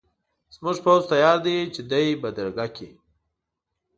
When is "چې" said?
1.73-1.81